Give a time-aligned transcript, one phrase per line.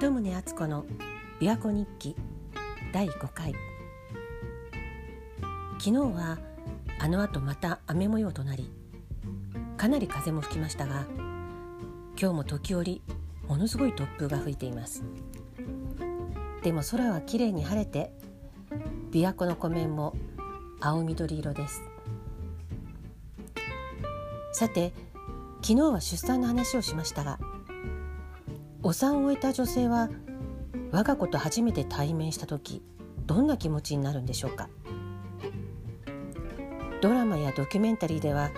[0.00, 0.86] 鳩宗敦子の
[1.40, 2.16] 琵琶湖日記
[2.90, 3.52] 第5回。
[5.78, 6.38] 昨日は
[6.98, 8.72] あの後また雨模様となり
[9.76, 11.04] かなり風も吹きましたが
[12.18, 13.02] 今日も時折
[13.46, 15.04] ものすごい突風が吹いています。
[16.62, 18.10] でも空はきれいに晴れて
[19.10, 20.16] 琵琶湖の湖面も
[20.80, 21.82] 青緑色です。
[24.54, 24.94] さて
[25.60, 27.38] 昨日は出産の話をしましたが
[28.82, 30.08] お産を終えた女性は
[30.90, 32.82] 我が子と初めて対面した時
[33.26, 34.68] どんな気持ちになるんでしょうか？
[37.00, 38.50] ドラマやドキュメンタリーでは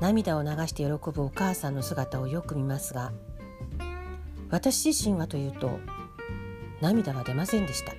[0.00, 3.12] 涙を流して喜ぶお母さんの姿をよく見ますが
[4.50, 5.78] 私自身はというと
[6.80, 7.92] 涙は出ませんでした。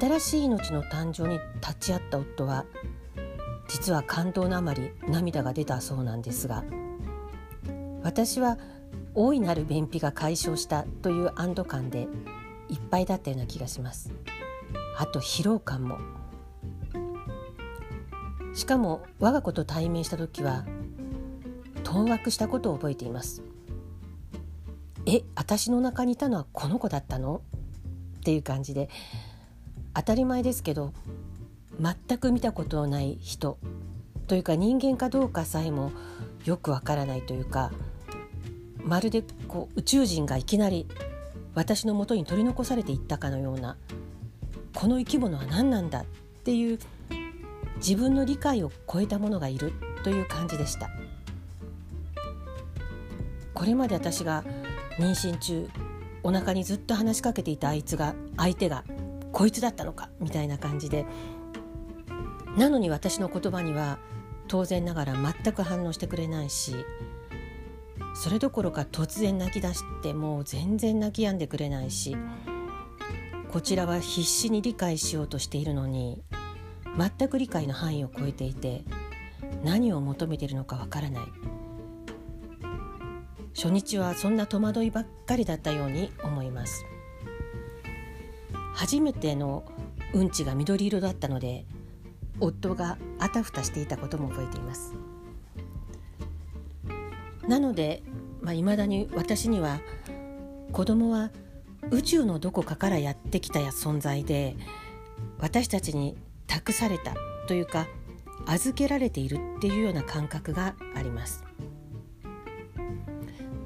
[0.00, 2.64] 新しい命の誕生に立ち会った夫は
[3.68, 6.64] 実は感動のあまり涙が出たそうなんですが
[8.04, 8.58] 私は
[9.14, 12.06] 大いなる便秘が解消したという安堵感で
[12.68, 14.12] いっぱいだったような気がします。
[14.98, 15.98] あと疲労感も。
[18.52, 20.64] しかも我が子と対面した時は
[21.82, 23.42] 当惑したことを覚えています。
[25.06, 27.42] え私の中にいたのはこの子だったの？
[28.18, 28.88] っていう感じで
[29.94, 30.92] 当たり前ですけど
[31.80, 33.58] 全く見たことのない人
[34.28, 35.92] というか人間かどうかさえも
[36.44, 37.70] よくわからないというか
[38.84, 40.86] まるでこう宇宙人がいきなり
[41.54, 43.76] 私のもとに取り残されていったかのような
[44.74, 46.04] この生き物は何なんだっ
[46.44, 46.78] ていう
[47.76, 50.90] 自分の理解を超えたものがいるという感じでした。
[53.54, 54.44] これまで私が
[54.98, 55.68] 妊娠中
[56.22, 58.84] お腹にずっと話しかけていたあいつが相手が
[59.32, 61.06] こいつだったのかみたいな感じで
[62.56, 63.98] なのに私の言葉には
[64.48, 66.74] 当然ながら全く反応してくれないし
[68.14, 72.16] それどころか突然泣き出してもう全然泣き止んでくれないし
[73.50, 76.22] こちらは必死に理解しようとしているのに
[76.96, 78.84] 全く理解の範囲を超えていて
[79.62, 81.24] 何を求めているのかわからない。
[83.54, 86.84] 初日はそんな戸惑いばっかりだったように思います。
[88.74, 89.64] 初めての
[90.12, 91.64] うんちが緑色だったので
[92.40, 94.94] 夫があたふたしていたことも覚えています。
[97.48, 99.80] なのでいまあ、未だに私には
[100.72, 101.30] 子供は
[101.90, 104.56] 宇宙のどこかからやってきた存在で
[105.38, 106.16] 私たちに
[106.46, 107.14] 託された
[107.46, 107.86] というか
[108.46, 111.44] 預けられているっていうような感覚があります。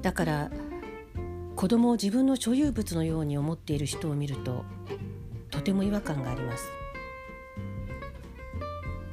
[0.01, 0.51] だから
[1.57, 4.63] 子供を自分の所有物のように思っている人を見ると
[5.51, 6.71] とても違和感があります。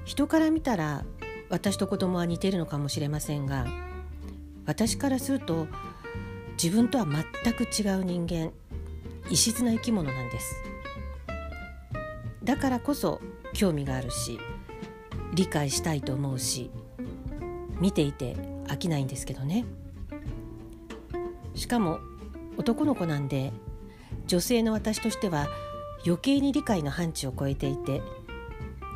[0.04, 1.04] 人から見たら
[1.48, 3.66] 私と子供は似ているのかもしれませんが
[4.66, 5.68] 私からすると
[6.62, 8.52] 自分とは全く違う人間
[9.30, 10.56] 異質な生き物なんです
[12.42, 13.20] だからこそ
[13.52, 14.38] 興味があるし
[15.34, 16.70] 理解したいと思うし
[17.80, 19.64] 見ていて飽きないんですけどね
[21.54, 21.98] しかも
[22.56, 23.52] 男の子なんで
[24.26, 25.48] 女性の私としては
[26.04, 28.02] 余計に理解の範疇を超えていて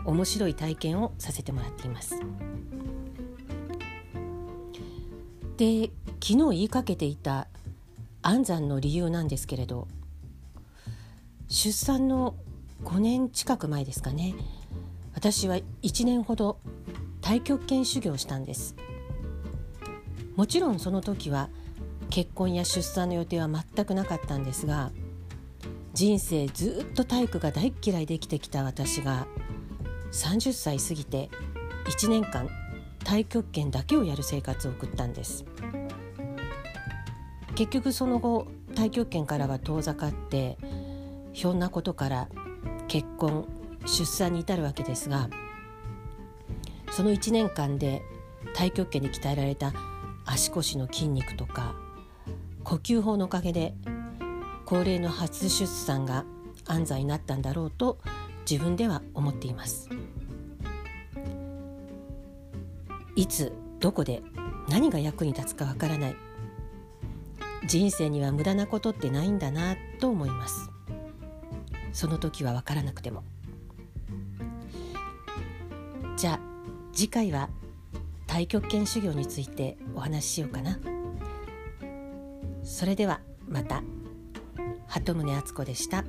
[0.04, 2.20] 面白い体験をさせてもらっています。
[5.60, 5.90] で
[6.22, 7.46] 昨日言いかけていた
[8.22, 9.88] 安産の理由なんですけれど
[11.48, 12.34] 出産の
[12.84, 14.34] 5年近く前ですかね。
[15.12, 16.60] 私は1年ほど
[17.22, 18.74] 太極拳修行したんです。
[20.34, 21.50] もちろんその時は
[22.08, 24.92] 結婚や出産の予定は全くなかったんですが
[25.92, 29.26] 人生ずっと体育が大嫌いできてきた私が
[30.12, 31.28] 30歳過ぎて
[31.84, 32.48] 1年間
[33.10, 35.44] 太極拳だけをやる生活を送ったんです
[37.56, 40.56] 結局その後太極拳からは遠ざかって
[41.32, 42.28] ひょんなことから
[42.86, 43.48] 結婚
[43.84, 45.28] 出産に至るわけですが
[46.92, 48.02] その1年間で
[48.54, 49.72] 太極拳に鍛えられた
[50.24, 51.74] 足腰の筋肉とか
[52.62, 53.74] 呼吸法のおかげで
[54.64, 56.24] 高齢の初出産が
[56.64, 57.98] 安産になったんだろうと
[58.48, 59.88] 自分では思っています。
[63.20, 64.22] いつどこで
[64.70, 66.16] 何が役に立つかわからない。
[67.66, 70.70] 人生には無駄なことってないんだなと思います。
[71.92, 73.22] その時は分からなくても。
[76.16, 76.40] じゃあ
[76.94, 77.50] 次回は
[78.26, 80.78] 太極拳修行についてお話ししようかな。
[82.64, 83.82] それではまた。
[84.86, 86.04] 鳩宗敦子でした。